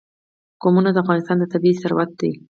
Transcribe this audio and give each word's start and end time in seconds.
قومونه 0.61 0.89
د 0.93 0.97
افغانستان 1.03 1.37
طبعي 1.53 1.73
ثروت 1.81 2.09
دی. 2.19 2.31